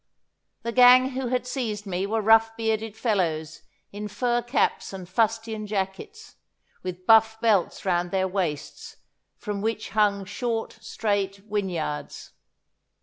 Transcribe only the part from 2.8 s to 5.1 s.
fellows in fur caps and